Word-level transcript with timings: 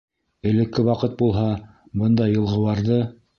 Элекке 0.51 0.85
ваҡыт 0.87 1.13
булһа, 1.19 1.43
бындай 2.01 2.35
елғыуарҙы!.. 2.39 2.99